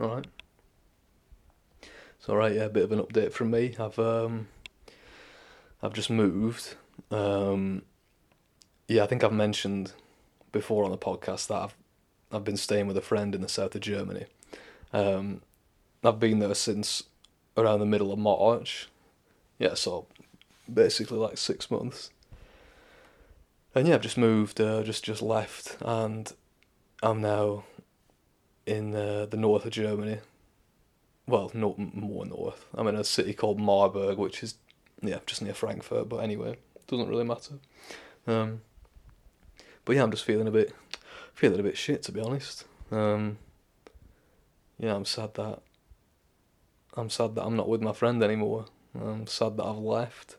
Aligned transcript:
All 0.00 0.08
right. 0.08 0.26
It's 1.82 2.28
all 2.28 2.36
right. 2.36 2.54
Yeah, 2.54 2.64
a 2.64 2.68
bit 2.70 2.84
of 2.84 2.92
an 2.92 3.00
update 3.00 3.32
from 3.32 3.50
me. 3.50 3.76
I've 3.78 3.98
um, 3.98 4.48
I've 5.82 5.92
just 5.92 6.08
moved. 6.08 6.74
Um, 7.10 7.82
yeah, 8.88 9.04
I 9.04 9.06
think 9.06 9.22
I've 9.22 9.32
mentioned 9.32 9.92
before 10.52 10.84
on 10.84 10.90
the 10.90 10.98
podcast 10.98 11.48
that 11.48 11.62
I've 11.62 11.74
I've 12.32 12.44
been 12.44 12.56
staying 12.56 12.86
with 12.86 12.96
a 12.96 13.02
friend 13.02 13.34
in 13.34 13.42
the 13.42 13.48
south 13.48 13.74
of 13.74 13.82
Germany. 13.82 14.24
Um, 14.92 15.42
I've 16.02 16.18
been 16.18 16.38
there 16.38 16.54
since 16.54 17.02
around 17.58 17.80
the 17.80 17.86
middle 17.86 18.10
of 18.10 18.18
March. 18.18 18.88
Yeah, 19.58 19.74
so 19.74 20.06
basically 20.72 21.18
like 21.18 21.36
six 21.36 21.70
months. 21.70 22.08
And 23.74 23.86
yeah, 23.86 23.96
I've 23.96 24.00
just 24.00 24.16
moved, 24.16 24.62
uh, 24.62 24.82
just 24.82 25.04
just 25.04 25.20
left, 25.20 25.76
and 25.82 26.32
I'm 27.02 27.20
now 27.20 27.64
in 28.70 28.94
uh, 28.94 29.26
the 29.26 29.36
north 29.36 29.64
of 29.64 29.72
Germany. 29.72 30.18
Well, 31.26 31.50
not 31.52 31.78
more 31.78 32.24
north. 32.24 32.66
I'm 32.74 32.86
in 32.86 32.94
a 32.94 33.04
city 33.04 33.34
called 33.34 33.60
Marburg, 33.60 34.16
which 34.16 34.42
is 34.42 34.54
yeah, 35.02 35.18
just 35.26 35.42
near 35.42 35.54
Frankfurt. 35.54 36.08
But 36.08 36.18
anyway, 36.18 36.56
doesn't 36.86 37.08
really 37.08 37.24
matter. 37.24 37.54
Um, 38.26 38.62
but 39.84 39.96
yeah, 39.96 40.04
I'm 40.04 40.10
just 40.10 40.24
feeling 40.24 40.46
a 40.46 40.52
bit, 40.52 40.72
feeling 41.34 41.58
a 41.58 41.64
bit 41.64 41.76
shit 41.76 42.02
to 42.04 42.12
be 42.12 42.20
honest. 42.20 42.64
Um, 42.92 43.38
yeah, 44.78 44.94
I'm 44.94 45.04
sad 45.04 45.34
that 45.34 45.60
I'm 46.94 47.10
sad 47.10 47.34
that 47.34 47.44
I'm 47.44 47.56
not 47.56 47.68
with 47.68 47.82
my 47.82 47.92
friend 47.92 48.22
anymore. 48.22 48.66
I'm 48.94 49.26
sad 49.26 49.56
that 49.56 49.64
I've 49.64 49.78
left. 49.78 50.36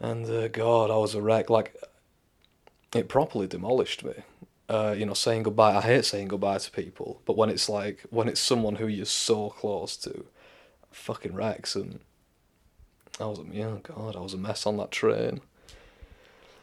And 0.00 0.26
uh, 0.26 0.48
God, 0.48 0.90
I 0.90 0.96
was 0.96 1.14
a 1.14 1.22
wreck. 1.22 1.50
Like, 1.50 1.76
it 2.94 3.08
properly 3.08 3.46
demolished 3.46 4.04
me. 4.04 4.14
Uh, 4.68 4.94
you 4.96 5.06
know, 5.06 5.14
saying 5.14 5.44
goodbye. 5.44 5.76
I 5.76 5.80
hate 5.80 6.04
saying 6.04 6.28
goodbye 6.28 6.58
to 6.58 6.70
people, 6.70 7.22
but 7.24 7.36
when 7.36 7.48
it's 7.48 7.70
like 7.70 8.04
when 8.10 8.28
it's 8.28 8.40
someone 8.40 8.76
who 8.76 8.86
you're 8.86 9.06
so 9.06 9.48
close 9.48 9.96
to, 9.98 10.26
fucking 10.90 11.34
wrecks. 11.34 11.74
And 11.74 12.00
I 13.18 13.24
was, 13.26 13.40
yeah, 13.50 13.76
God, 13.82 14.14
I 14.14 14.20
was 14.20 14.34
a 14.34 14.38
mess 14.38 14.66
on 14.66 14.76
that 14.76 14.90
train. 14.90 15.40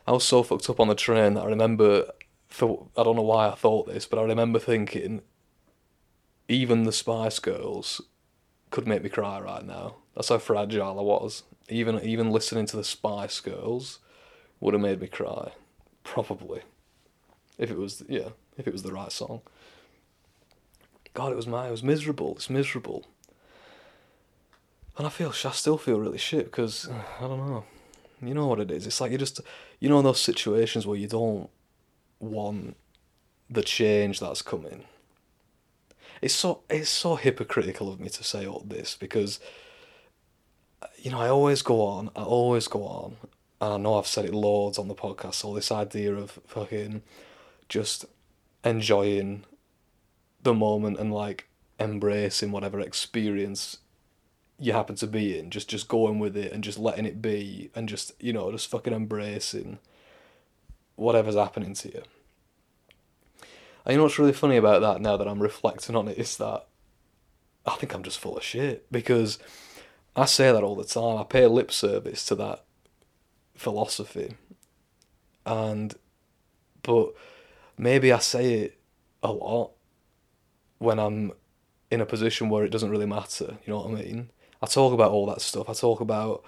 I 0.07 0.11
was 0.11 0.23
so 0.23 0.43
fucked 0.43 0.69
up 0.69 0.79
on 0.79 0.87
the 0.87 0.95
train 0.95 1.33
that 1.33 1.43
I 1.43 1.47
remember. 1.47 2.11
For 2.47 2.87
I 2.95 3.03
don't 3.03 3.15
know 3.15 3.23
why 3.23 3.49
I 3.49 3.55
thought 3.55 3.87
this, 3.87 4.05
but 4.05 4.19
I 4.19 4.23
remember 4.23 4.59
thinking, 4.59 5.21
even 6.47 6.83
the 6.83 6.93
Spice 6.93 7.39
Girls 7.39 8.01
could 8.69 8.87
make 8.87 9.03
me 9.03 9.09
cry 9.09 9.39
right 9.39 9.65
now. 9.65 9.95
That's 10.15 10.29
how 10.29 10.37
fragile 10.37 10.99
I 10.99 11.01
was. 11.01 11.43
Even 11.69 11.99
even 12.01 12.29
listening 12.29 12.67
to 12.67 12.77
the 12.77 12.83
Spice 12.83 13.39
Girls 13.39 13.99
would 14.59 14.73
have 14.73 14.81
made 14.81 15.01
me 15.01 15.07
cry, 15.07 15.53
probably. 16.03 16.61
If 17.57 17.71
it 17.71 17.77
was 17.77 18.03
yeah, 18.07 18.29
if 18.57 18.67
it 18.67 18.73
was 18.73 18.83
the 18.83 18.91
right 18.91 19.11
song. 19.11 19.41
God, 21.13 21.31
it 21.31 21.35
was 21.35 21.47
my 21.47 21.67
it 21.67 21.71
was 21.71 21.83
miserable. 21.83 22.33
It's 22.35 22.49
miserable. 22.49 23.05
And 24.97 25.05
I 25.05 25.09
feel 25.09 25.29
I 25.29 25.51
still 25.51 25.77
feel 25.77 25.99
really 25.99 26.17
shit 26.17 26.45
because 26.45 26.89
I 27.19 27.27
don't 27.27 27.47
know. 27.47 27.65
You 28.21 28.33
know 28.33 28.47
what 28.47 28.59
it 28.59 28.71
is? 28.71 28.87
It's 28.87 29.01
like 29.01 29.11
you 29.11 29.17
just 29.17 29.41
you 29.79 29.89
know 29.89 30.01
those 30.01 30.21
situations 30.21 30.87
where 30.87 30.97
you 30.97 31.07
don't 31.07 31.49
want 32.19 32.75
the 33.49 33.61
change 33.61 34.19
that's 34.19 34.41
coming 34.41 34.85
it's 36.21 36.33
so 36.33 36.61
it's 36.69 36.89
so 36.89 37.15
hypocritical 37.15 37.91
of 37.91 37.99
me 37.99 38.09
to 38.09 38.23
say 38.23 38.47
all 38.47 38.63
this 38.65 38.95
because 38.95 39.39
you 40.97 41.11
know 41.11 41.19
I 41.19 41.29
always 41.29 41.61
go 41.61 41.85
on, 41.85 42.09
I 42.15 42.23
always 42.23 42.67
go 42.67 42.83
on, 42.83 43.17
and 43.61 43.73
I 43.73 43.77
know 43.77 43.97
I've 43.97 44.07
said 44.07 44.25
it 44.25 44.33
loads 44.33 44.77
on 44.77 44.87
the 44.87 44.95
podcast. 44.95 45.45
All 45.45 45.53
this 45.53 45.71
idea 45.71 46.15
of 46.15 46.39
fucking 46.47 47.03
just 47.69 48.05
enjoying 48.63 49.45
the 50.41 50.53
moment 50.53 50.99
and 50.99 51.13
like 51.13 51.47
embracing 51.79 52.51
whatever 52.51 52.79
experience 52.79 53.77
you 54.59 54.71
happen 54.73 54.95
to 54.95 55.07
be 55.07 55.37
in, 55.37 55.49
just 55.49 55.69
just 55.69 55.87
going 55.87 56.19
with 56.19 56.37
it 56.37 56.51
and 56.51 56.63
just 56.63 56.79
letting 56.79 57.05
it 57.05 57.21
be 57.21 57.69
and 57.75 57.89
just 57.89 58.13
you 58.19 58.31
know 58.31 58.51
just 58.51 58.69
fucking 58.69 58.93
embracing 58.93 59.79
whatever's 60.95 61.35
happening 61.35 61.73
to 61.73 61.89
you. 61.89 62.03
And 63.85 63.93
you 63.93 63.97
know 63.97 64.03
what's 64.03 64.17
really 64.17 64.33
funny 64.33 64.57
about 64.57 64.81
that 64.81 65.01
now 65.01 65.17
that 65.17 65.27
I'm 65.27 65.41
reflecting 65.41 65.95
on 65.95 66.07
it 66.07 66.17
is 66.17 66.37
that 66.37 66.65
I 67.65 67.75
think 67.75 67.93
I'm 67.93 68.03
just 68.03 68.19
full 68.19 68.37
of 68.37 68.43
shit 68.43 68.89
because 68.91 69.37
I 70.15 70.25
say 70.25 70.51
that 70.51 70.63
all 70.63 70.75
the 70.75 70.85
time. 70.85 71.17
I 71.17 71.23
pay 71.23 71.45
lip 71.47 71.71
service 71.71 72.25
to 72.27 72.35
that 72.35 72.63
philosophy. 73.53 74.35
And, 75.45 75.93
but 76.83 77.13
maybe 77.77 78.11
I 78.11 78.19
say 78.19 78.53
it 78.53 78.79
a 79.23 79.31
lot 79.31 79.71
when 80.77 80.99
I'm 80.99 81.31
in 81.91 82.01
a 82.01 82.05
position 82.05 82.49
where 82.49 82.63
it 82.63 82.69
doesn't 82.69 82.89
really 82.89 83.05
matter. 83.05 83.57
You 83.65 83.73
know 83.73 83.81
what 83.81 83.91
I 83.91 84.03
mean? 84.03 84.29
I 84.61 84.67
talk 84.67 84.93
about 84.93 85.11
all 85.11 85.25
that 85.27 85.41
stuff. 85.41 85.69
I 85.69 85.73
talk 85.73 85.99
about, 85.99 86.43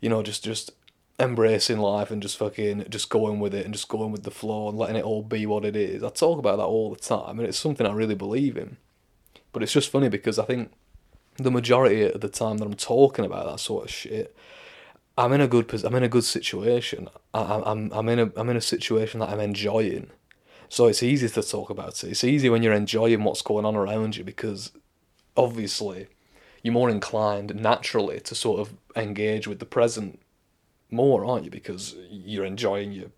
you 0.00 0.08
know, 0.08 0.22
just 0.22 0.44
just 0.44 0.72
embracing 1.20 1.78
life 1.78 2.10
and 2.10 2.22
just 2.22 2.36
fucking 2.36 2.86
just 2.88 3.10
going 3.10 3.40
with 3.40 3.52
it 3.52 3.64
and 3.64 3.74
just 3.74 3.88
going 3.88 4.12
with 4.12 4.22
the 4.22 4.30
flow 4.30 4.68
and 4.68 4.78
letting 4.78 4.96
it 4.96 5.04
all 5.04 5.22
be 5.22 5.46
what 5.46 5.64
it 5.64 5.74
is. 5.74 6.04
I 6.04 6.10
talk 6.10 6.38
about 6.38 6.58
that 6.58 6.64
all 6.64 6.90
the 6.90 7.00
time 7.00 7.38
and 7.38 7.48
it's 7.48 7.58
something 7.58 7.86
I 7.86 7.92
really 7.92 8.14
believe 8.14 8.56
in. 8.56 8.76
But 9.52 9.62
it's 9.62 9.72
just 9.72 9.90
funny 9.90 10.08
because 10.08 10.38
I 10.38 10.44
think 10.44 10.70
the 11.36 11.50
majority 11.50 12.02
of 12.02 12.20
the 12.20 12.28
time 12.28 12.58
that 12.58 12.66
I'm 12.66 12.74
talking 12.74 13.24
about 13.24 13.46
that 13.46 13.58
sort 13.58 13.84
of 13.84 13.90
shit, 13.90 14.36
I'm 15.16 15.32
in 15.32 15.40
a 15.40 15.48
good 15.48 15.84
I'm 15.84 15.94
in 15.96 16.04
a 16.04 16.08
good 16.08 16.24
situation. 16.24 17.08
I, 17.34 17.62
I'm 17.64 17.90
I'm 17.92 18.08
in 18.08 18.18
a 18.20 18.32
I'm 18.36 18.48
in 18.50 18.56
a 18.56 18.60
situation 18.60 19.20
that 19.20 19.30
I'm 19.30 19.40
enjoying. 19.40 20.10
So 20.68 20.86
it's 20.86 21.02
easy 21.02 21.28
to 21.28 21.42
talk 21.42 21.70
about 21.70 22.02
it. 22.04 22.10
It's 22.10 22.24
easy 22.24 22.48
when 22.50 22.62
you're 22.62 22.72
enjoying 22.72 23.24
what's 23.24 23.42
going 23.42 23.64
on 23.64 23.74
around 23.74 24.16
you 24.16 24.24
because 24.24 24.72
obviously 25.36 26.08
you're 26.62 26.74
more 26.74 26.90
inclined 26.90 27.54
naturally 27.54 28.20
to 28.20 28.34
sort 28.34 28.60
of 28.60 28.74
engage 28.96 29.46
with 29.46 29.60
the 29.60 29.66
present 29.66 30.20
more, 30.90 31.24
aren't 31.24 31.44
you? 31.44 31.50
Because 31.50 31.96
you're 32.10 32.44
enjoying 32.44 32.92
your 32.92 33.10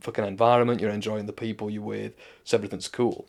fucking 0.00 0.24
environment, 0.24 0.80
you're 0.80 0.90
enjoying 0.90 1.26
the 1.26 1.32
people 1.32 1.70
you're 1.70 1.82
with, 1.82 2.14
so 2.44 2.56
everything's 2.56 2.88
cool. 2.88 3.26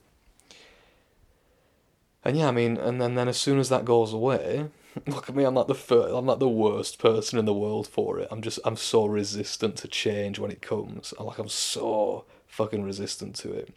And 2.24 2.38
yeah, 2.38 2.50
I 2.50 2.52
mean, 2.52 2.78
and 2.78 3.02
then, 3.02 3.16
then 3.16 3.28
as 3.28 3.38
soon 3.38 3.60
as 3.60 3.70
that 3.70 3.86
goes 3.86 4.14
away, 4.14 4.70
look 5.08 5.30
at 5.30 5.36
me, 5.36 5.44
I'm 5.44 5.54
not 5.54 5.68
the 5.68 5.76
first, 5.76 6.14
I'm 6.14 6.26
not 6.26 6.40
the 6.40 6.50
worst 6.50 7.00
person 7.00 7.40
in 7.40 7.46
the 7.46 7.54
world 7.54 7.88
for 7.88 8.20
it. 8.20 8.28
I'm 8.30 8.42
just, 8.42 8.60
I'm 8.66 8.76
so 8.76 9.06
resistant 9.06 9.78
to 9.78 9.88
change 9.88 10.38
when 10.38 10.52
it 10.52 10.62
comes. 10.62 11.14
I'm 11.18 11.26
like, 11.26 11.40
I'm 11.40 11.50
so 11.50 12.26
fucking 12.50 12.84
resistant 12.84 13.36
to 13.38 13.54
it. 13.54 13.74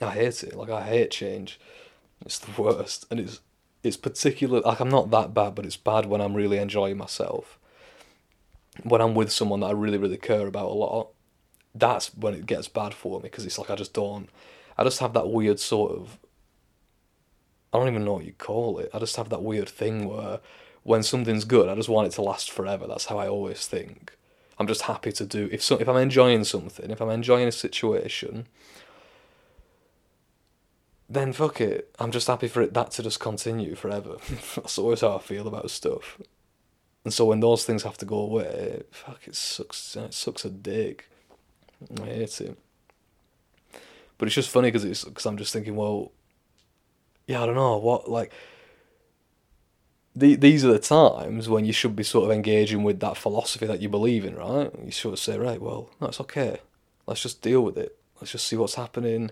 I 0.00 0.10
hate 0.10 0.44
it. 0.44 0.54
Like, 0.54 0.70
I 0.70 0.82
hate 0.82 1.10
change. 1.10 1.58
It's 2.24 2.38
the 2.38 2.62
worst. 2.62 3.06
And 3.10 3.18
it's, 3.18 3.40
it's 3.82 3.96
particular, 3.96 4.60
like, 4.60 4.80
I'm 4.80 4.88
not 4.88 5.10
that 5.10 5.34
bad, 5.34 5.56
but 5.56 5.66
it's 5.66 5.76
bad 5.76 6.06
when 6.06 6.20
I'm 6.20 6.34
really 6.34 6.58
enjoying 6.58 6.96
myself 6.96 7.58
when 8.82 9.00
I'm 9.00 9.14
with 9.14 9.32
someone 9.32 9.60
that 9.60 9.66
I 9.66 9.72
really, 9.72 9.98
really 9.98 10.16
care 10.16 10.46
about 10.46 10.70
a 10.70 10.74
lot, 10.74 11.08
that's 11.74 12.14
when 12.14 12.34
it 12.34 12.46
gets 12.46 12.68
bad 12.68 12.94
for 12.94 13.20
me 13.20 13.24
because 13.24 13.44
it's 13.44 13.58
like 13.58 13.70
I 13.70 13.74
just 13.74 13.92
don't. 13.92 14.28
I 14.78 14.84
just 14.84 15.00
have 15.00 15.12
that 15.14 15.30
weird 15.30 15.60
sort 15.60 15.92
of. 15.92 16.18
I 17.72 17.78
don't 17.78 17.88
even 17.88 18.04
know 18.04 18.14
what 18.14 18.24
you 18.24 18.32
call 18.32 18.78
it. 18.78 18.90
I 18.94 18.98
just 18.98 19.16
have 19.16 19.28
that 19.30 19.42
weird 19.42 19.68
thing 19.68 20.08
where 20.08 20.40
when 20.82 21.02
something's 21.02 21.44
good, 21.44 21.68
I 21.68 21.74
just 21.74 21.88
want 21.88 22.06
it 22.06 22.12
to 22.12 22.22
last 22.22 22.50
forever. 22.50 22.86
That's 22.86 23.06
how 23.06 23.18
I 23.18 23.28
always 23.28 23.66
think. 23.66 24.16
I'm 24.58 24.66
just 24.66 24.82
happy 24.82 25.12
to 25.12 25.24
do 25.24 25.48
if 25.52 25.62
so, 25.62 25.76
if 25.76 25.88
I'm 25.88 25.96
enjoying 25.96 26.44
something, 26.44 26.90
if 26.90 27.00
I'm 27.00 27.10
enjoying 27.10 27.48
a 27.48 27.52
situation, 27.52 28.46
then 31.08 31.32
fuck 31.32 31.60
it. 31.60 31.94
I'm 31.98 32.10
just 32.10 32.26
happy 32.26 32.48
for 32.48 32.62
it 32.62 32.74
that 32.74 32.90
to 32.92 33.02
just 33.02 33.20
continue 33.20 33.74
forever. 33.74 34.16
That's 34.56 34.78
always 34.78 35.02
how 35.02 35.16
I 35.16 35.20
feel 35.20 35.46
about 35.46 35.70
stuff. 35.70 36.20
And 37.04 37.14
so 37.14 37.26
when 37.26 37.40
those 37.40 37.64
things 37.64 37.84
have 37.84 37.98
to 37.98 38.04
go 38.04 38.18
away, 38.18 38.82
fuck, 38.90 39.28
it 39.28 39.36
sucks. 39.36 39.94
It 39.94 40.12
sucks 40.12 40.44
a 40.44 40.50
dick. 40.50 41.08
I 42.02 42.06
hate 42.06 42.40
it. 42.40 42.58
But 44.18 44.26
it's 44.26 44.34
just 44.34 44.50
funny 44.50 44.68
because 44.68 44.84
it's 44.84 45.04
because 45.04 45.26
I'm 45.26 45.36
just 45.36 45.52
thinking, 45.52 45.76
well, 45.76 46.10
yeah, 47.26 47.42
I 47.42 47.46
don't 47.46 47.54
know 47.54 47.76
what 47.76 48.10
like. 48.10 48.32
The, 50.18 50.34
these 50.34 50.64
are 50.64 50.72
the 50.72 50.78
times 50.78 51.46
when 51.46 51.66
you 51.66 51.74
should 51.74 51.94
be 51.94 52.02
sort 52.02 52.24
of 52.24 52.30
engaging 52.30 52.82
with 52.82 53.00
that 53.00 53.18
philosophy 53.18 53.66
that 53.66 53.82
you 53.82 53.90
believe 53.90 54.24
in, 54.24 54.34
right? 54.34 54.70
You 54.82 54.90
sort 54.90 55.12
of 55.12 55.18
say, 55.18 55.36
right, 55.36 55.60
well, 55.60 55.90
no, 56.00 56.10
okay. 56.20 56.60
Let's 57.06 57.20
just 57.20 57.42
deal 57.42 57.60
with 57.60 57.76
it. 57.76 57.98
Let's 58.18 58.32
just 58.32 58.46
see 58.46 58.56
what's 58.56 58.76
happening. 58.76 59.30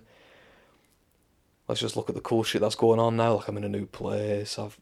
Let's 1.67 1.81
just 1.81 1.97
look 1.97 2.11
at 2.11 2.15
the 2.15 2.21
cool 2.21 2.45
shit 2.45 2.61
that's 2.61 2.75
going 2.75 3.01
on 3.01 3.17
now. 3.17 3.37
Like 3.37 3.49
I'm 3.49 3.57
in 3.57 3.65
a 3.65 3.69
new 3.69 3.87
place. 3.87 4.59
I've 4.59 4.79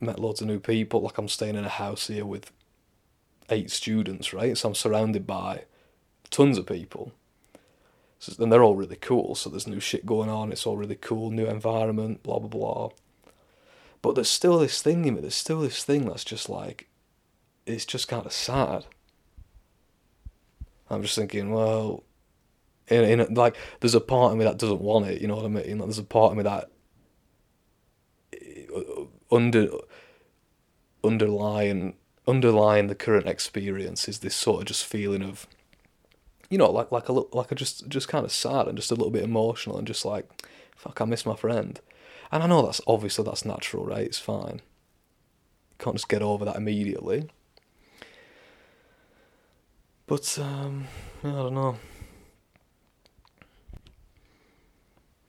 met 0.00 0.18
loads 0.18 0.40
of 0.40 0.48
new 0.48 0.58
people. 0.58 1.02
Like 1.02 1.18
I'm 1.18 1.28
staying 1.28 1.54
in 1.54 1.64
a 1.64 1.68
house 1.68 2.08
here 2.08 2.26
with 2.26 2.50
eight 3.48 3.70
students, 3.70 4.32
right? 4.32 4.58
So 4.58 4.68
I'm 4.68 4.74
surrounded 4.74 5.24
by 5.24 5.66
tons 6.30 6.58
of 6.58 6.66
people. 6.66 7.12
So, 8.18 8.42
and 8.42 8.52
they're 8.52 8.64
all 8.64 8.74
really 8.74 8.96
cool. 8.96 9.36
So 9.36 9.48
there's 9.48 9.68
new 9.68 9.78
shit 9.78 10.04
going 10.04 10.28
on. 10.28 10.50
It's 10.50 10.66
all 10.66 10.76
really 10.76 10.96
cool. 10.96 11.30
New 11.30 11.46
environment. 11.46 12.24
Blah 12.24 12.40
blah 12.40 12.48
blah. 12.48 12.90
But 14.02 14.14
there's 14.14 14.30
still 14.30 14.58
this 14.58 14.80
thing 14.80 15.04
in 15.04 15.14
me. 15.14 15.20
There's 15.20 15.34
still 15.34 15.60
this 15.60 15.84
thing 15.84 16.06
that's 16.06 16.24
just 16.24 16.48
like, 16.48 16.88
it's 17.66 17.84
just 17.84 18.08
kind 18.08 18.24
of 18.24 18.32
sad. 18.32 18.86
I'm 20.90 21.02
just 21.02 21.16
thinking, 21.16 21.52
well, 21.52 22.04
in, 22.88 23.20
in 23.20 23.34
like, 23.34 23.56
there's 23.80 23.94
a 23.94 24.00
part 24.00 24.32
of 24.32 24.38
me 24.38 24.44
that 24.44 24.58
doesn't 24.58 24.80
want 24.80 25.06
it. 25.06 25.20
You 25.20 25.28
know 25.28 25.36
what 25.36 25.44
I 25.44 25.48
mean? 25.48 25.78
Like, 25.78 25.88
there's 25.88 25.98
a 25.98 26.04
part 26.04 26.32
of 26.32 26.36
me 26.38 26.44
that 26.44 26.70
uh, 28.74 29.04
under 29.30 29.68
underlying 31.04 31.94
underlying 32.26 32.88
the 32.88 32.94
current 32.94 33.26
experience 33.26 34.08
is 34.08 34.18
this 34.18 34.34
sort 34.34 34.60
of 34.60 34.66
just 34.66 34.84
feeling 34.84 35.22
of 35.22 35.46
you 36.50 36.58
know 36.58 36.70
like 36.70 36.90
like 36.90 37.08
a 37.08 37.12
like 37.12 37.52
a 37.52 37.54
just 37.54 37.88
just 37.88 38.08
kind 38.08 38.24
of 38.24 38.32
sad 38.32 38.66
and 38.66 38.76
just 38.76 38.90
a 38.90 38.94
little 38.94 39.10
bit 39.10 39.22
emotional 39.22 39.78
and 39.78 39.86
just 39.86 40.04
like 40.04 40.28
fuck 40.76 41.00
I 41.00 41.04
miss 41.04 41.24
my 41.24 41.36
friend 41.36 41.80
and 42.30 42.42
I 42.42 42.46
know 42.46 42.62
that's 42.62 42.80
obviously 42.86 43.24
that's 43.24 43.44
natural 43.44 43.84
right? 43.84 44.06
It's 44.06 44.18
fine. 44.18 44.60
You 45.70 45.76
can't 45.78 45.96
just 45.96 46.08
get 46.08 46.22
over 46.22 46.44
that 46.44 46.56
immediately. 46.56 47.28
But 50.06 50.38
um 50.38 50.86
I 51.22 51.28
don't 51.28 51.54
know. 51.54 51.76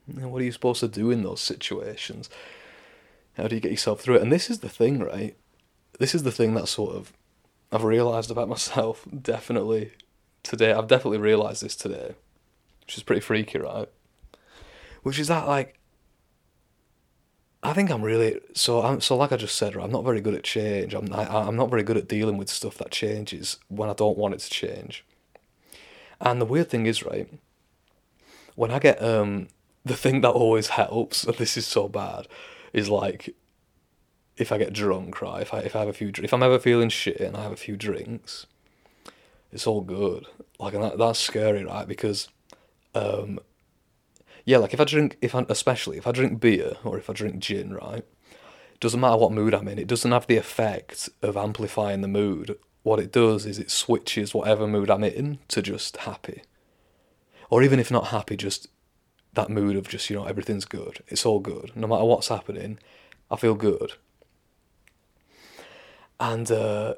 What 0.06 0.42
are 0.42 0.44
you 0.44 0.52
supposed 0.52 0.80
to 0.80 0.88
do 0.88 1.10
in 1.10 1.22
those 1.22 1.40
situations? 1.40 2.28
How 3.36 3.46
do 3.46 3.54
you 3.54 3.60
get 3.60 3.70
yourself 3.70 4.00
through 4.00 4.16
it? 4.16 4.22
And 4.22 4.32
this 4.32 4.50
is 4.50 4.60
the 4.60 4.68
thing 4.68 5.00
right? 5.00 5.36
This 5.98 6.14
is 6.14 6.22
the 6.22 6.32
thing 6.32 6.54
that 6.54 6.68
sort 6.68 6.94
of 6.94 7.12
I've 7.72 7.84
realised 7.84 8.30
about 8.30 8.48
myself 8.56 9.06
definitely 9.22 9.92
today. 10.42 10.72
I've 10.72 10.88
definitely 10.88 11.18
realised 11.18 11.62
this 11.62 11.76
today, 11.76 12.14
which 12.84 12.96
is 12.96 13.02
pretty 13.02 13.20
freaky, 13.20 13.58
right? 13.58 13.88
Which 15.02 15.18
is 15.18 15.28
that 15.28 15.46
like 15.46 15.79
I 17.62 17.74
think 17.74 17.90
I'm 17.90 18.02
really 18.02 18.40
so. 18.54 18.82
I'm 18.82 19.00
so 19.00 19.16
like 19.16 19.32
I 19.32 19.36
just 19.36 19.56
said. 19.56 19.76
I'm 19.76 19.92
not 19.92 20.04
very 20.04 20.20
good 20.20 20.34
at 20.34 20.44
change. 20.44 20.94
I'm 20.94 21.12
I, 21.12 21.26
I'm 21.26 21.56
not 21.56 21.70
very 21.70 21.82
good 21.82 21.98
at 21.98 22.08
dealing 22.08 22.38
with 22.38 22.48
stuff 22.48 22.78
that 22.78 22.90
changes 22.90 23.58
when 23.68 23.90
I 23.90 23.92
don't 23.92 24.16
want 24.16 24.34
it 24.34 24.40
to 24.40 24.50
change. 24.50 25.04
And 26.20 26.40
the 26.40 26.46
weird 26.46 26.70
thing 26.70 26.86
is, 26.86 27.02
right, 27.02 27.28
when 28.54 28.70
I 28.70 28.78
get 28.78 29.02
um 29.02 29.48
the 29.84 29.96
thing 29.96 30.22
that 30.22 30.30
always 30.30 30.68
helps, 30.68 31.24
and 31.26 31.36
this 31.36 31.56
is 31.56 31.66
so 31.66 31.88
bad, 31.88 32.28
is 32.72 32.88
like 32.88 33.34
if 34.36 34.52
I 34.52 34.58
get 34.58 34.72
drunk, 34.72 35.20
right? 35.20 35.42
If 35.42 35.52
I 35.52 35.58
if 35.60 35.76
I 35.76 35.80
have 35.80 35.88
a 35.88 35.92
few, 35.92 36.10
if 36.22 36.32
I'm 36.32 36.42
ever 36.42 36.58
feeling 36.58 36.88
shit 36.88 37.20
and 37.20 37.36
I 37.36 37.42
have 37.42 37.52
a 37.52 37.56
few 37.56 37.76
drinks, 37.76 38.46
it's 39.52 39.66
all 39.66 39.82
good. 39.82 40.26
Like 40.58 40.72
that, 40.72 40.98
that's 40.98 41.18
scary, 41.18 41.64
right? 41.64 41.86
Because, 41.86 42.28
um, 42.94 43.38
yeah, 44.44 44.58
like 44.58 44.74
if 44.74 44.80
I 44.80 44.84
drink, 44.84 45.18
if 45.20 45.34
I 45.34 45.44
especially 45.48 45.98
if 45.98 46.06
I 46.06 46.12
drink 46.12 46.40
beer 46.40 46.74
or 46.84 46.98
if 46.98 47.10
I 47.10 47.12
drink 47.12 47.38
gin, 47.38 47.72
right? 47.74 48.04
Doesn't 48.80 49.00
matter 49.00 49.18
what 49.18 49.32
mood 49.32 49.54
I'm 49.54 49.68
in. 49.68 49.78
It 49.78 49.88
doesn't 49.88 50.10
have 50.10 50.26
the 50.26 50.38
effect 50.38 51.10
of 51.20 51.36
amplifying 51.36 52.00
the 52.00 52.08
mood. 52.08 52.58
What 52.82 52.98
it 52.98 53.12
does 53.12 53.44
is 53.44 53.58
it 53.58 53.70
switches 53.70 54.32
whatever 54.32 54.66
mood 54.66 54.90
I'm 54.90 55.04
in 55.04 55.38
to 55.48 55.60
just 55.60 55.98
happy, 55.98 56.42
or 57.50 57.62
even 57.62 57.78
if 57.78 57.90
not 57.90 58.06
happy, 58.08 58.36
just 58.36 58.68
that 59.34 59.50
mood 59.50 59.76
of 59.76 59.88
just 59.88 60.08
you 60.10 60.16
know 60.16 60.24
everything's 60.24 60.64
good. 60.64 61.02
It's 61.08 61.26
all 61.26 61.40
good. 61.40 61.72
No 61.76 61.86
matter 61.86 62.04
what's 62.04 62.28
happening, 62.28 62.78
I 63.30 63.36
feel 63.36 63.54
good 63.54 63.92
and 66.20 66.50
uh, 66.52 66.94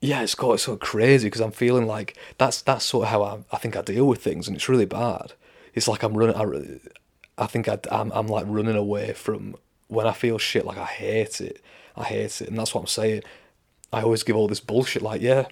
yeah, 0.00 0.22
it's 0.22 0.34
got 0.34 0.54
it's 0.54 0.64
so 0.64 0.76
crazy 0.76 1.28
because 1.28 1.40
I'm 1.40 1.52
feeling 1.52 1.86
like 1.86 2.18
that's 2.36 2.60
that's 2.60 2.84
sort 2.84 3.04
of 3.04 3.10
how 3.10 3.22
I, 3.22 3.38
I 3.52 3.58
think 3.58 3.76
I 3.76 3.82
deal 3.82 4.06
with 4.06 4.22
things, 4.22 4.48
and 4.48 4.56
it's 4.56 4.68
really 4.68 4.84
bad. 4.84 5.32
It's 5.74 5.88
like 5.88 6.02
I'm 6.02 6.14
running. 6.14 6.36
I, 6.36 7.42
I 7.42 7.46
think 7.46 7.68
I, 7.68 7.78
I'm 7.90 8.10
I'm 8.12 8.28
like 8.28 8.46
running 8.48 8.76
away 8.76 9.12
from 9.12 9.56
when 9.88 10.06
I 10.06 10.12
feel 10.12 10.38
shit. 10.38 10.64
Like 10.64 10.78
I 10.78 10.86
hate 10.86 11.40
it. 11.40 11.62
I 11.96 12.04
hate 12.04 12.40
it, 12.40 12.48
and 12.48 12.58
that's 12.58 12.74
what 12.74 12.82
I'm 12.82 12.86
saying. 12.86 13.22
I 13.92 14.02
always 14.02 14.22
give 14.22 14.36
all 14.36 14.48
this 14.48 14.60
bullshit. 14.60 15.02
Like 15.02 15.20
yeah, 15.20 15.46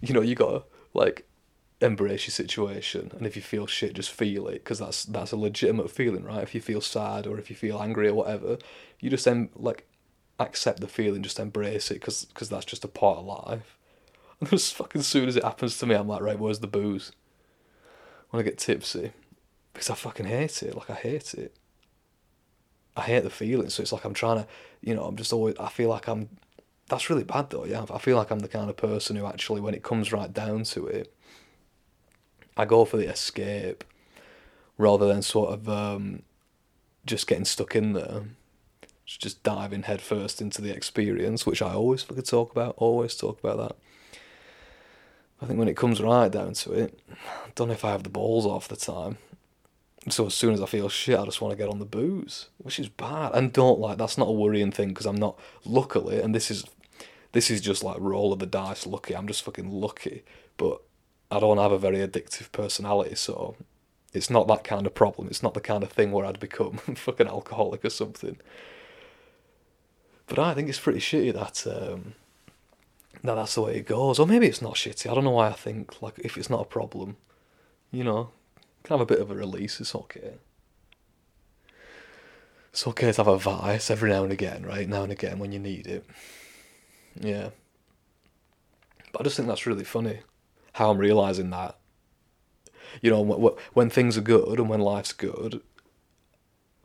you 0.00 0.12
know, 0.12 0.20
you 0.20 0.34
gotta 0.34 0.64
like 0.92 1.26
embrace 1.80 2.26
your 2.26 2.32
situation, 2.32 3.12
and 3.16 3.26
if 3.26 3.36
you 3.36 3.42
feel 3.42 3.66
shit, 3.66 3.94
just 3.94 4.10
feel 4.10 4.48
it 4.48 4.64
because 4.64 4.80
that's 4.80 5.04
that's 5.04 5.32
a 5.32 5.36
legitimate 5.36 5.90
feeling, 5.90 6.24
right? 6.24 6.42
If 6.42 6.54
you 6.54 6.60
feel 6.60 6.80
sad 6.80 7.26
or 7.26 7.38
if 7.38 7.48
you 7.48 7.56
feel 7.56 7.80
angry 7.80 8.08
or 8.08 8.14
whatever, 8.14 8.58
you 8.98 9.08
just 9.10 9.24
then 9.24 9.50
like 9.54 9.86
accept 10.38 10.80
the 10.80 10.88
feeling, 10.88 11.22
just 11.22 11.38
embrace 11.38 11.90
it, 11.90 11.94
because 11.94 12.26
cause 12.34 12.48
that's 12.48 12.64
just 12.64 12.84
a 12.84 12.88
part 12.88 13.18
of 13.18 13.26
life. 13.26 13.76
And 14.40 14.52
as 14.52 14.72
fucking 14.72 15.02
soon 15.02 15.28
as 15.28 15.36
it 15.36 15.44
happens 15.44 15.78
to 15.78 15.86
me, 15.86 15.94
I'm 15.94 16.08
like, 16.08 16.22
right, 16.22 16.38
where's 16.38 16.60
the 16.60 16.66
booze? 16.66 17.12
When 18.30 18.40
I 18.40 18.44
get 18.44 18.58
tipsy, 18.58 19.12
because 19.72 19.90
I 19.90 19.94
fucking 19.94 20.26
hate 20.26 20.62
it. 20.62 20.76
Like 20.76 20.90
I 20.90 20.94
hate 20.94 21.34
it. 21.34 21.56
I 22.96 23.02
hate 23.02 23.22
the 23.22 23.30
feeling. 23.30 23.70
So 23.70 23.82
it's 23.82 23.92
like 23.92 24.04
I'm 24.04 24.14
trying 24.14 24.38
to, 24.38 24.48
you 24.80 24.94
know, 24.94 25.04
I'm 25.04 25.16
just 25.16 25.32
always. 25.32 25.56
I 25.58 25.68
feel 25.68 25.88
like 25.88 26.08
I'm. 26.08 26.28
That's 26.88 27.08
really 27.08 27.24
bad 27.24 27.50
though. 27.50 27.64
Yeah, 27.64 27.84
I 27.90 27.98
feel 27.98 28.16
like 28.16 28.30
I'm 28.30 28.40
the 28.40 28.48
kind 28.48 28.68
of 28.68 28.76
person 28.76 29.16
who 29.16 29.26
actually, 29.26 29.60
when 29.60 29.74
it 29.74 29.82
comes 29.82 30.12
right 30.12 30.32
down 30.32 30.64
to 30.64 30.86
it, 30.86 31.14
I 32.56 32.64
go 32.64 32.84
for 32.84 32.96
the 32.96 33.08
escape 33.08 33.84
rather 34.76 35.06
than 35.06 35.22
sort 35.22 35.52
of 35.52 35.68
um, 35.68 36.22
just 37.06 37.26
getting 37.26 37.44
stuck 37.44 37.76
in 37.76 37.92
there 37.92 38.22
just 39.18 39.42
diving 39.42 39.82
headfirst 39.82 40.40
into 40.40 40.62
the 40.62 40.70
experience, 40.70 41.44
which 41.44 41.62
I 41.62 41.74
always 41.74 42.02
fucking 42.02 42.22
talk 42.22 42.52
about, 42.52 42.74
always 42.76 43.16
talk 43.16 43.42
about 43.42 43.56
that. 43.58 43.76
I 45.42 45.46
think 45.46 45.58
when 45.58 45.68
it 45.68 45.76
comes 45.76 46.00
right 46.00 46.30
down 46.30 46.52
to 46.52 46.72
it, 46.72 47.00
I 47.10 47.50
don't 47.54 47.68
know 47.68 47.74
if 47.74 47.84
I 47.84 47.90
have 47.90 48.04
the 48.04 48.10
balls 48.10 48.46
off 48.46 48.68
the 48.68 48.76
time. 48.76 49.18
So 50.08 50.26
as 50.26 50.34
soon 50.34 50.54
as 50.54 50.62
I 50.62 50.66
feel 50.66 50.88
shit, 50.88 51.18
I 51.18 51.24
just 51.24 51.42
want 51.42 51.52
to 51.52 51.58
get 51.58 51.68
on 51.68 51.78
the 51.78 51.84
booze, 51.84 52.48
which 52.58 52.78
is 52.78 52.88
bad. 52.88 53.32
And 53.34 53.52
don't 53.52 53.78
like 53.78 53.98
that's 53.98 54.16
not 54.16 54.28
a 54.28 54.32
worrying 54.32 54.72
thing 54.72 54.88
because 54.88 55.06
I'm 55.06 55.16
not 55.16 55.38
luckily, 55.64 56.20
and 56.20 56.34
this 56.34 56.50
is 56.50 56.64
this 57.32 57.50
is 57.50 57.60
just 57.60 57.84
like 57.84 57.98
roll 58.00 58.32
of 58.32 58.38
the 58.38 58.46
dice 58.46 58.86
lucky. 58.86 59.14
I'm 59.14 59.26
just 59.26 59.42
fucking 59.42 59.70
lucky, 59.70 60.24
but 60.56 60.80
I 61.30 61.38
don't 61.38 61.58
have 61.58 61.72
a 61.72 61.78
very 61.78 61.98
addictive 61.98 62.50
personality, 62.50 63.14
so 63.14 63.56
it's 64.12 64.30
not 64.30 64.48
that 64.48 64.64
kind 64.64 64.86
of 64.86 64.94
problem. 64.94 65.28
It's 65.28 65.42
not 65.42 65.54
the 65.54 65.60
kind 65.60 65.82
of 65.82 65.92
thing 65.92 66.12
where 66.12 66.24
I'd 66.24 66.40
become 66.40 66.76
fucking 66.94 67.28
alcoholic 67.28 67.84
or 67.84 67.90
something. 67.90 68.38
But 70.26 70.38
I 70.38 70.54
think 70.54 70.68
it's 70.68 70.80
pretty 70.80 71.00
shitty 71.00 71.34
that 71.34 71.66
um, 71.66 72.14
that 73.22 73.34
that's 73.34 73.54
the 73.54 73.62
way 73.62 73.76
it 73.76 73.86
goes. 73.86 74.18
Or 74.18 74.26
maybe 74.26 74.46
it's 74.46 74.62
not 74.62 74.74
shitty. 74.74 75.10
I 75.10 75.14
don't 75.14 75.24
know 75.24 75.30
why 75.30 75.48
I 75.48 75.52
think 75.52 76.00
like 76.02 76.18
if 76.18 76.38
it's 76.38 76.50
not 76.50 76.62
a 76.62 76.64
problem, 76.64 77.16
you 77.92 78.02
know, 78.02 78.30
can 78.82 78.94
have 78.94 79.00
a 79.00 79.06
bit 79.06 79.20
of 79.20 79.30
a 79.30 79.34
release. 79.34 79.80
It's 79.80 79.94
okay. 79.94 80.34
It's 82.70 82.86
okay 82.86 83.12
to 83.12 83.16
have 83.18 83.26
a 83.26 83.38
vice 83.38 83.90
every 83.90 84.10
now 84.10 84.22
and 84.22 84.32
again, 84.32 84.64
right? 84.64 84.88
Now 84.88 85.02
and 85.02 85.12
again 85.12 85.38
when 85.38 85.52
you 85.52 85.58
need 85.58 85.86
it. 85.86 86.04
Yeah. 87.18 87.50
But 89.12 89.22
I 89.22 89.24
just 89.24 89.36
think 89.36 89.48
that's 89.48 89.66
really 89.66 89.84
funny 89.84 90.20
how 90.74 90.90
I'm 90.90 90.98
realizing 90.98 91.50
that. 91.50 91.76
You 93.02 93.10
know, 93.10 93.20
when, 93.20 93.52
when 93.72 93.90
things 93.90 94.16
are 94.16 94.22
good 94.22 94.58
and 94.58 94.68
when 94.68 94.80
life's 94.80 95.12
good, 95.12 95.62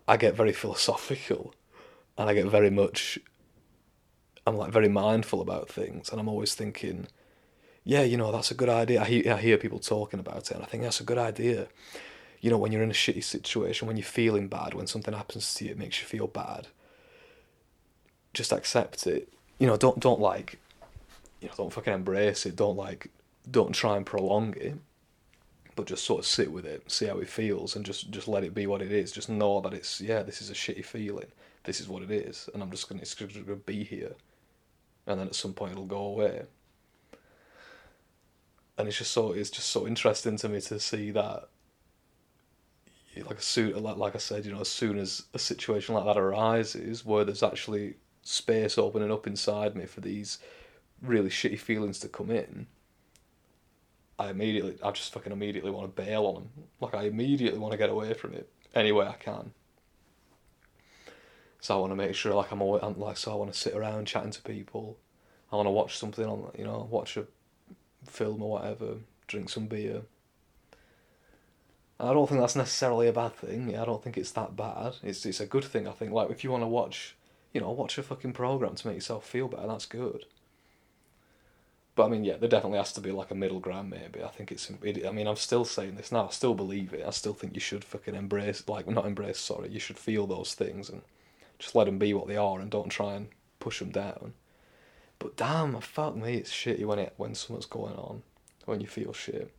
I 0.07 0.17
get 0.17 0.35
very 0.35 0.53
philosophical 0.53 1.53
and 2.17 2.29
I 2.29 2.33
get 2.33 2.47
very 2.47 2.69
much 2.69 3.19
I'm 4.47 4.57
like 4.57 4.71
very 4.71 4.89
mindful 4.89 5.41
about 5.41 5.69
things, 5.69 6.09
and 6.09 6.19
I'm 6.19 6.27
always 6.27 6.53
thinking, 6.53 7.07
yeah, 7.85 8.01
you 8.01 8.17
know, 8.17 8.31
that's 8.31 8.49
a 8.49 8.55
good 8.55 8.67
idea. 8.67 9.01
I 9.01 9.05
hear, 9.05 9.33
I 9.33 9.37
hear 9.37 9.57
people 9.57 9.77
talking 9.77 10.19
about 10.19 10.49
it, 10.49 10.51
and 10.51 10.63
I 10.63 10.65
think 10.65 10.83
that's 10.83 10.99
a 10.99 11.03
good 11.03 11.19
idea. 11.19 11.67
You 12.41 12.49
know, 12.49 12.57
when 12.57 12.71
you're 12.71 12.83
in 12.83 12.89
a 12.89 12.93
shitty 12.93 13.23
situation, 13.23 13.87
when 13.87 13.95
you're 13.95 14.03
feeling 14.03 14.47
bad, 14.47 14.73
when 14.73 14.87
something 14.87 15.13
happens 15.13 15.53
to 15.55 15.65
you, 15.65 15.71
it 15.71 15.77
makes 15.77 16.01
you 16.01 16.07
feel 16.07 16.25
bad. 16.25 16.67
Just 18.33 18.51
accept 18.51 19.05
it. 19.05 19.31
You 19.59 19.67
know, 19.67 19.77
don't 19.77 19.99
don't 19.99 20.19
like, 20.19 20.59
you 21.39 21.47
know, 21.47 21.53
don't 21.55 21.71
fucking 21.71 21.93
embrace 21.93 22.45
it. 22.47 22.55
Don't 22.55 22.75
like, 22.75 23.11
don't 23.49 23.73
try 23.73 23.95
and 23.97 24.05
prolong 24.05 24.55
it. 24.57 24.75
But 25.75 25.87
just 25.87 26.05
sort 26.05 26.19
of 26.19 26.25
sit 26.25 26.51
with 26.51 26.65
it, 26.65 26.89
see 26.89 27.05
how 27.05 27.19
it 27.19 27.29
feels, 27.29 27.75
and 27.75 27.85
just 27.85 28.09
just 28.09 28.27
let 28.27 28.43
it 28.43 28.55
be 28.55 28.65
what 28.65 28.81
it 28.81 28.91
is. 28.91 29.11
Just 29.11 29.29
know 29.29 29.61
that 29.61 29.73
it's 29.73 30.01
yeah, 30.01 30.23
this 30.23 30.41
is 30.41 30.49
a 30.49 30.53
shitty 30.53 30.85
feeling. 30.85 31.27
This 31.63 31.79
is 31.79 31.87
what 31.87 32.03
it 32.03 32.11
is, 32.11 32.49
and 32.53 32.63
I'm 32.63 32.71
just 32.71 32.89
gonna 32.89 33.01
it's 33.01 33.13
just 33.15 33.45
gonna 33.45 33.57
be 33.57 33.83
here 33.83 34.15
and 35.07 35.19
then 35.19 35.27
at 35.27 35.35
some 35.35 35.53
point 35.53 35.71
it'll 35.71 35.85
go 35.85 35.97
away. 35.97 36.43
And 38.77 38.87
it's 38.87 38.97
just 38.97 39.11
so 39.11 39.31
it's 39.31 39.49
just 39.49 39.69
so 39.69 39.87
interesting 39.87 40.37
to 40.37 40.49
me 40.49 40.61
to 40.61 40.79
see 40.79 41.11
that 41.11 41.49
like 43.23 43.41
soon 43.41 43.81
like 43.81 43.97
like 43.97 44.15
I 44.15 44.19
said, 44.19 44.45
you 44.45 44.51
know, 44.51 44.61
as 44.61 44.69
soon 44.69 44.97
as 44.97 45.23
a 45.33 45.39
situation 45.39 45.95
like 45.95 46.05
that 46.05 46.17
arises 46.17 47.05
where 47.05 47.23
there's 47.23 47.43
actually 47.43 47.95
space 48.23 48.77
opening 48.77 49.11
up 49.11 49.27
inside 49.27 49.75
me 49.75 49.85
for 49.85 50.01
these 50.01 50.39
really 51.01 51.29
shitty 51.29 51.59
feelings 51.59 51.99
to 51.99 52.09
come 52.09 52.31
in, 52.31 52.67
I 54.19 54.29
immediately 54.29 54.77
I 54.83 54.91
just 54.91 55.13
fucking 55.13 55.31
immediately 55.31 55.71
want 55.71 55.95
to 55.95 56.01
bail 56.03 56.25
on 56.25 56.35
them. 56.35 56.49
Like 56.81 56.95
I 56.95 57.03
immediately 57.03 57.59
want 57.59 57.71
to 57.71 57.77
get 57.77 57.89
away 57.89 58.13
from 58.13 58.33
it 58.33 58.49
any 58.73 58.91
way 58.91 59.07
I 59.07 59.13
can. 59.13 59.51
So 61.61 61.75
I 61.75 61.79
want 61.79 61.91
to 61.91 61.95
make 61.95 62.15
sure 62.15 62.33
like 62.33 62.51
I'm 62.51 62.61
always 62.61 62.83
I'm 62.83 62.99
like 62.99 63.17
so 63.17 63.31
I 63.31 63.35
want 63.35 63.53
to 63.53 63.59
sit 63.59 63.73
around 63.73 64.07
chatting 64.07 64.31
to 64.31 64.41
people. 64.41 64.97
I 65.51 65.55
want 65.55 65.67
to 65.67 65.71
watch 65.71 65.97
something 65.97 66.25
on 66.25 66.51
you 66.57 66.65
know 66.65 66.87
watch 66.89 67.17
a 67.17 67.25
film 68.07 68.41
or 68.41 68.51
whatever, 68.51 68.95
drink 69.27 69.49
some 69.49 69.67
beer. 69.67 70.01
I 71.99 72.11
don't 72.13 72.27
think 72.27 72.41
that's 72.41 72.55
necessarily 72.55 73.07
a 73.07 73.13
bad 73.13 73.35
thing. 73.35 73.77
I 73.77 73.85
don't 73.85 74.03
think 74.03 74.17
it's 74.17 74.31
that 74.31 74.55
bad. 74.55 74.95
It's 75.01 75.25
it's 75.25 75.39
a 75.39 75.45
good 75.45 75.63
thing. 75.63 75.87
I 75.87 75.91
think 75.91 76.11
like 76.11 76.29
if 76.29 76.43
you 76.43 76.51
want 76.51 76.63
to 76.63 76.67
watch, 76.67 77.15
you 77.53 77.61
know, 77.61 77.71
watch 77.71 77.97
a 77.97 78.03
fucking 78.03 78.33
program 78.33 78.75
to 78.75 78.87
make 78.87 78.95
yourself 78.97 79.25
feel 79.25 79.47
better. 79.47 79.67
That's 79.67 79.85
good. 79.85 80.25
But 81.95 82.07
I 82.07 82.09
mean, 82.09 82.25
yeah, 82.25 82.35
there 82.35 82.49
definitely 82.49 82.79
has 82.79 82.91
to 82.93 83.01
be 83.01 83.11
like 83.11 83.31
a 83.31 83.35
middle 83.35 83.61
ground. 83.61 83.89
Maybe 83.89 84.21
I 84.21 84.27
think 84.27 84.51
it's. 84.51 84.69
It, 84.83 85.05
I 85.05 85.11
mean, 85.11 85.27
I'm 85.27 85.37
still 85.37 85.63
saying 85.63 85.95
this 85.95 86.11
now. 86.11 86.27
I 86.27 86.31
still 86.31 86.53
believe 86.53 86.93
it. 86.93 87.05
I 87.07 87.11
still 87.11 87.33
think 87.33 87.53
you 87.55 87.61
should 87.61 87.85
fucking 87.85 88.15
embrace, 88.15 88.67
like 88.67 88.87
not 88.89 89.05
embrace. 89.05 89.39
Sorry, 89.39 89.69
you 89.69 89.79
should 89.79 89.97
feel 89.97 90.27
those 90.27 90.53
things 90.53 90.89
and 90.89 91.01
Just 91.59 91.75
let 91.75 91.85
them 91.85 91.97
be 91.97 92.13
what 92.13 92.27
they 92.27 92.37
are 92.37 92.59
and 92.59 92.69
don't 92.69 92.89
try 92.89 93.13
and 93.13 93.29
push 93.59 93.79
them 93.79 93.91
down. 93.91 94.33
But 95.19 95.37
damn, 95.37 95.79
fuck 95.81 96.15
me, 96.15 96.35
it's 96.35 96.51
shitty 96.51 96.85
when 96.85 96.99
it 96.99 97.13
when 97.17 97.35
something's 97.35 97.65
going 97.65 97.95
on, 97.95 98.23
when 98.65 98.81
you 98.81 98.87
feel 98.87 99.13
shit, 99.13 99.53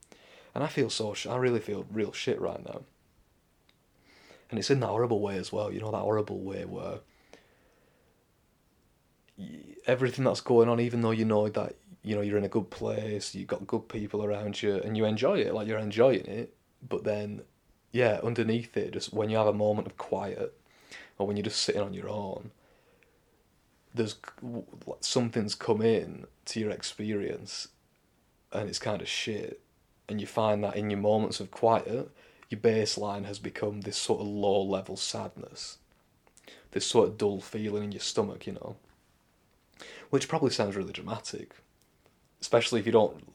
and 0.55 0.63
I 0.63 0.67
feel 0.69 0.91
so. 0.91 1.15
I 1.29 1.37
really 1.37 1.61
feel 1.61 1.87
real 1.91 2.13
shit 2.13 2.41
right 2.41 2.65
now. 2.65 2.83
And 4.51 4.59
it's 4.59 4.71
in 4.71 4.81
that 4.81 4.87
horrible 4.87 5.21
way 5.21 5.39
as 5.39 5.53
well. 5.53 5.73
You 5.73 5.81
know 5.81 5.91
that 5.91 5.99
horrible 5.99 6.39
way 6.39 6.65
where 6.65 7.01
everything 9.87 10.25
that's 10.25 10.41
going 10.41 10.69
on, 10.69 10.81
even 10.81 11.01
though 11.01 11.11
you 11.11 11.25
know 11.25 11.49
that 11.49 11.75
you 12.03 12.15
know 12.15 12.23
you're 12.23 12.39
in 12.39 12.45
a 12.45 12.49
good 12.49 12.71
place, 12.71 13.35
you've 13.35 13.49
got 13.49 13.67
good 13.67 13.89
people 13.89 14.25
around 14.25 14.63
you, 14.63 14.77
and 14.77 14.97
you 14.97 15.05
enjoy 15.05 15.39
it, 15.39 15.55
like 15.55 15.67
you're 15.67 15.79
enjoying 15.79 16.27
it. 16.27 16.55
But 16.89 17.05
then, 17.05 17.43
yeah, 17.93 18.21
underneath 18.23 18.77
it, 18.77 18.93
just 18.93 19.13
when 19.13 19.31
you 19.31 19.37
have 19.37 19.47
a 19.47 19.53
moment 19.53 19.89
of 19.89 19.97
quiet, 19.97 20.57
or 21.19 21.27
when 21.27 21.37
you're 21.37 21.45
just 21.45 21.63
sitting 21.63 21.83
on 21.83 21.95
your 21.95 22.09
own, 22.09 22.51
there's 23.97 24.17
something's 25.01 25.55
come 25.55 25.83
in 25.83 26.27
to 26.47 26.61
your 26.61 26.71
experience, 26.71 27.69
and 28.53 28.69
it's 28.69 28.79
kind 28.79 29.03
of 29.03 29.09
shit, 29.09 29.61
and 30.09 30.21
you 30.21 30.27
find 30.27 30.63
that 30.65 30.77
in 30.77 30.91
your 30.91 31.01
moments 31.01 31.41
of 31.41 31.51
quiet, 31.51 32.11
your 32.49 32.61
baseline 32.61 33.25
has 33.25 33.39
become 33.39 33.81
this 33.81 33.97
sort 33.97 34.21
of 34.21 34.27
low 34.27 34.63
level 34.63 34.97
sadness, 34.97 35.79
this 36.71 36.87
sort 36.87 37.09
of 37.09 37.19
dull 37.19 37.41
feeling 37.41 37.85
in 37.85 37.93
your 37.93 38.01
stomach, 38.01 38.47
you 38.47 38.53
know 38.53 38.77
which 40.11 40.29
probably 40.29 40.51
sounds 40.51 40.77
really 40.77 40.93
dramatic, 40.93 41.55
especially 42.41 42.81
if 42.81 42.87
you 42.87 42.93
don't, 42.93 43.27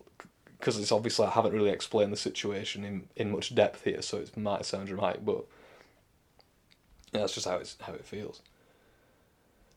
because 0.57 0.77
it's 0.77 0.91
obviously 0.91 1.25
I 1.25 1.31
haven't 1.31 1.53
really 1.53 1.69
explained 1.69 2.13
the 2.13 2.17
situation 2.17 2.83
in, 2.83 3.07
in 3.15 3.31
much 3.31 3.53
depth 3.53 3.83
here, 3.83 4.01
so 4.01 4.17
it 4.17 4.35
might 4.37 4.65
sound 4.65 4.87
dramatic, 4.87 5.25
but 5.25 5.45
that's 7.11 7.33
just 7.33 7.47
how 7.47 7.57
it's 7.57 7.75
how 7.81 7.93
it 7.93 8.05
feels. 8.05 8.41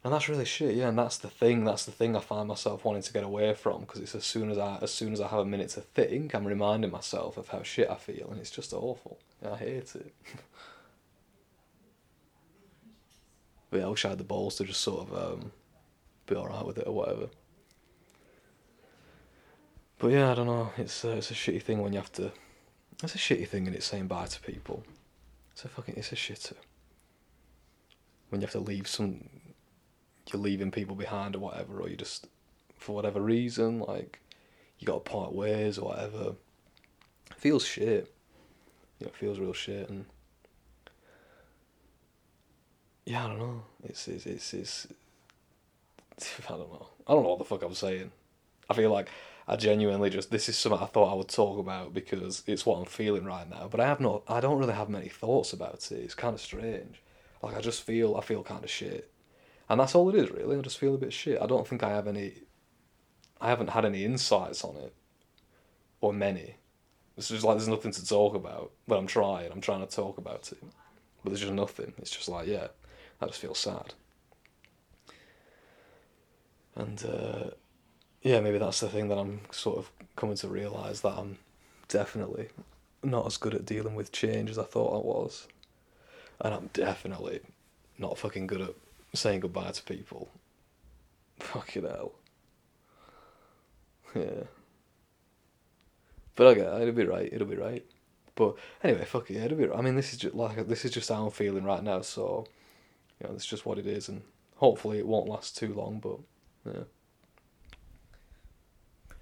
And 0.05 0.13
that's 0.13 0.29
really 0.29 0.45
shit, 0.45 0.75
yeah. 0.75 0.89
And 0.89 0.99
that's 0.99 1.17
the 1.17 1.31
thing. 1.31 1.65
That's 1.65 1.87
the 1.87 1.93
thing 1.93 2.15
I 2.15 2.21
find 2.21 2.47
myself 2.47 2.85
wanting 2.85 3.03
to 3.03 3.13
get 3.13 3.25
away 3.25 3.55
from 3.55 3.81
because 3.81 4.03
it's 4.03 4.15
as 4.15 4.27
soon 4.27 4.51
as 4.51 4.59
I 4.59 4.79
as 4.83 4.93
soon 4.93 5.15
as 5.15 5.21
I 5.21 5.29
have 5.29 5.41
a 5.41 5.47
minute 5.47 5.71
to 5.71 5.81
think, 5.81 6.35
I'm 6.35 6.47
reminding 6.47 6.91
myself 6.91 7.39
of 7.39 7.49
how 7.49 7.63
shit 7.63 7.89
I 7.89 7.95
feel, 7.95 8.29
and 8.31 8.39
it's 8.39 8.51
just 8.51 8.75
awful. 8.75 9.19
I 9.43 9.57
hate 9.57 9.95
it. 9.97 10.13
but 13.71 13.79
yeah, 13.79 13.87
I 13.87 13.89
wish 13.89 14.05
I 14.05 14.11
had 14.11 14.19
the 14.19 14.25
balls 14.25 14.57
to 14.57 14.65
just 14.65 14.83
sort 14.83 15.09
of 15.09 15.33
um, 15.33 15.53
be 16.27 16.37
alright 16.37 16.67
with 16.67 16.77
it 16.77 16.87
or 16.87 16.95
whatever. 16.95 17.29
But 19.99 20.09
yeah, 20.09 20.33
I 20.33 20.35
don't 20.35 20.47
know. 20.47 20.71
It's 20.77 21.03
uh, 21.03 21.15
it's 21.17 21.31
a 21.31 21.35
shitty 21.35 21.63
thing 21.63 21.81
when 21.81 21.95
you 21.95 21.99
have 21.99 22.13
to. 22.13 22.31
It's 23.03 23.15
a 23.15 23.19
shitty 23.19 23.49
thing 23.49 23.67
and 23.67 23.75
it's 23.75 23.87
saying 23.87 24.07
bye 24.07 24.27
to 24.27 24.41
people. 24.43 24.85
It's 25.53 25.65
a 25.65 25.69
fucking. 25.69 25.95
It's 25.97 26.13
a 26.13 26.15
shitter. 26.15 26.57
When 28.29 28.43
you 28.43 28.47
have 28.47 28.53
to 28.53 28.61
leave 28.61 28.87
some. 28.87 29.31
You're 30.33 30.43
leaving 30.43 30.71
people 30.71 30.97
behind 30.97 31.37
or 31.37 31.41
whatever, 31.41 31.81
or 31.81 31.89
you 31.89 31.97
just, 31.97 32.29
for 32.77 32.95
whatever 32.95 33.21
reason, 33.21 33.81
like, 33.81 34.21
you 34.79 34.87
got 34.87 35.05
to 35.05 35.11
part 35.11 35.35
ways 35.35 35.79
or 35.79 35.89
whatever. 35.89 36.35
It 37.31 37.37
feels 37.37 37.65
shit. 37.65 38.13
Know, 39.01 39.09
it 39.09 39.17
feels 39.17 39.39
real 39.39 39.53
shit 39.53 39.89
and. 39.89 40.07
Yeah, 43.05 43.27
I 43.27 43.29
don't 43.29 43.39
know. 43.39 43.63
It's 43.83 44.09
it's 44.09 44.25
it's, 44.25 44.55
it's 44.55 44.87
I 46.49 46.53
don't 46.53 46.73
know. 46.73 46.89
I 47.07 47.13
don't 47.13 47.23
know 47.23 47.31
what 47.31 47.39
the 47.39 47.45
fuck 47.45 47.63
I'm 47.63 47.75
saying. 47.75 48.11
I 48.71 48.75
feel 48.75 48.91
like 48.91 49.11
I 49.47 49.57
genuinely 49.57 50.09
just 50.09 50.31
this 50.31 50.49
is 50.49 50.57
something 50.57 50.81
I 50.81 50.87
thought 50.87 51.13
I 51.13 51.15
would 51.15 51.29
talk 51.29 51.59
about 51.59 51.93
because 51.93 52.43
it's 52.47 52.65
what 52.65 52.79
I'm 52.79 52.87
feeling 52.87 53.25
right 53.25 53.49
now. 53.49 53.69
But 53.71 53.81
I 53.81 53.87
have 53.87 54.01
not. 54.01 54.23
I 54.27 54.41
don't 54.41 54.59
really 54.59 54.75
have 54.75 54.89
many 54.89 55.09
thoughts 55.09 55.53
about 55.53 55.75
it. 55.75 55.93
It's 55.93 56.15
kind 56.15 56.35
of 56.35 56.41
strange. 56.41 57.03
Like 57.43 57.57
I 57.57 57.61
just 57.61 57.83
feel, 57.83 58.17
I 58.17 58.23
feel 58.23 58.43
kind 58.43 58.65
of 58.65 58.71
shit, 58.71 59.11
and 59.69 59.81
that's 59.81 59.95
all 59.95 60.09
it 60.09 60.15
is 60.15 60.31
really. 60.31 60.57
I 60.57 60.61
just 60.61 60.79
feel 60.79 60.95
a 60.95 60.99
bit 60.99 61.13
shit. 61.13 61.41
I 61.41 61.47
don't 61.47 61.67
think 61.67 61.83
I 61.83 61.91
have 61.91 62.07
any. 62.07 62.43
I 63.41 63.49
haven't 63.49 63.71
had 63.71 63.85
any 63.85 64.05
insights 64.05 64.65
on 64.65 64.77
it, 64.77 64.95
or 66.01 66.13
many. 66.13 66.57
It's 67.17 67.29
just 67.29 67.45
like 67.45 67.57
there's 67.57 67.69
nothing 67.69 67.93
to 67.93 68.07
talk 68.07 68.35
about. 68.35 68.73
But 68.87 68.99
I'm 68.99 69.07
trying. 69.07 69.51
I'm 69.53 69.61
trying 69.61 69.87
to 69.87 69.95
talk 69.95 70.19
about 70.19 70.51
it, 70.53 70.63
but 71.23 71.31
there's 71.31 71.41
just 71.41 71.53
nothing. 71.53 71.93
It's 71.99 72.11
just 72.11 72.29
like 72.29 72.47
yeah, 72.47 72.69
I 73.21 73.27
just 73.27 73.41
feel 73.41 73.55
sad. 73.55 73.95
And 76.77 77.05
uh, 77.05 77.51
yeah, 78.23 78.41
maybe 78.41 78.59
that's 78.59 78.81
the 78.81 78.89
thing 78.89 79.09
that 79.09 79.19
I'm 79.19 79.41
sort 79.51 79.79
of 79.79 79.91
coming 80.17 80.37
to 80.37 80.49
realise 80.49 81.01
that 81.01 81.17
I'm 81.17 81.39
definitely 81.89 82.49
not 83.03 83.27
as 83.27 83.37
good 83.37 83.55
at 83.55 83.67
dealing 83.67 83.95
with 83.95 84.13
change 84.13 84.51
as 84.51 84.59
I 84.59 84.65
thought 84.65 84.97
I 84.97 85.07
was. 85.07 85.47
And 86.41 86.53
I'm 86.53 86.71
definitely 86.73 87.41
not 87.97 88.19
fucking 88.19 88.49
good 88.49 88.61
at 88.61 88.75
saying 89.15 89.41
goodbye 89.41 89.71
to 89.73 89.83
people. 89.83 90.29
Fucking 91.39 91.85
hell. 91.85 92.13
Yeah. 94.15 94.45
But 96.37 96.47
okay, 96.59 96.83
it'll 96.83 96.95
be 96.95 97.07
right. 97.07 97.29
It'll 97.33 97.47
be 97.47 97.57
right. 97.57 97.85
But 98.35 98.57
anyway, 98.83 99.05
fuck 99.05 99.31
it. 99.31 99.37
It'll 99.37 99.59
be. 99.59 99.67
Right. 99.67 99.79
I 99.79 99.83
mean, 99.83 99.97
this 99.97 100.13
is 100.13 100.19
just 100.19 100.35
like 100.35 100.67
this 100.69 100.85
is 100.85 100.91
just 100.91 101.09
how 101.09 101.25
I'm 101.25 101.31
feeling 101.31 101.65
right 101.65 101.83
now. 101.83 102.01
So, 102.03 102.47
you 103.21 103.29
know, 103.29 103.35
it's 103.35 103.47
just 103.47 103.67
what 103.67 103.79
it 103.79 103.87
is, 103.87 104.09
and 104.09 104.23
hopefully 104.57 104.99
it 104.99 105.07
won't 105.07 105.29
last 105.29 105.57
too 105.57 105.73
long. 105.73 106.01
But 106.01 106.19
yeah. 106.67 106.85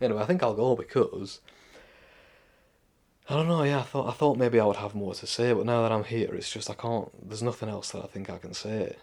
Anyway, 0.00 0.22
I 0.22 0.26
think 0.26 0.42
I'll 0.42 0.54
go 0.54 0.74
because 0.74 1.40
I 3.28 3.34
don't 3.34 3.48
know. 3.48 3.62
Yeah, 3.62 3.80
I 3.80 3.82
thought 3.82 4.08
I 4.08 4.12
thought 4.12 4.38
maybe 4.38 4.58
I 4.58 4.64
would 4.64 4.76
have 4.76 4.94
more 4.94 5.14
to 5.14 5.26
say, 5.26 5.52
but 5.52 5.66
now 5.66 5.82
that 5.82 5.92
I'm 5.92 6.04
here, 6.04 6.34
it's 6.34 6.50
just 6.50 6.70
I 6.70 6.74
can't. 6.74 7.10
There's 7.28 7.42
nothing 7.42 7.68
else 7.68 7.90
that 7.92 8.02
I 8.02 8.06
think 8.06 8.30
I 8.30 8.38
can 8.38 8.54
say. 8.54 8.96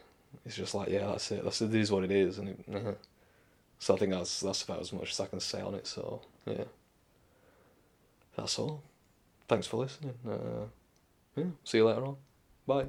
It's 0.46 0.56
just 0.56 0.76
like 0.76 0.90
yeah, 0.90 1.08
that's 1.08 1.32
it. 1.32 1.44
That's 1.44 1.62
it 1.62 1.74
is 1.74 1.92
what 1.92 2.04
it 2.04 2.12
is, 2.12 2.38
and 2.38 2.50
it, 2.50 2.60
uh, 2.74 2.92
so 3.80 3.96
I 3.96 3.98
think 3.98 4.12
that's 4.12 4.40
that's 4.40 4.64
about 4.64 4.82
as 4.82 4.94
much 4.94 5.12
as 5.12 5.20
I 5.20 5.28
can 5.28 5.40
say 5.40 5.62
on 5.62 5.76
it. 5.76 5.88
So 5.88 6.22
yeah, 6.46 6.66
that's 8.36 8.58
all. 8.60 8.82
Thanks 9.48 9.68
for 9.68 9.78
listening. 9.78 10.14
Uh, 10.28 10.66
yeah, 11.36 11.46
see 11.64 11.80
you 11.80 11.88
later 11.88 12.06
on. 12.06 12.16
Bye. 12.68 12.88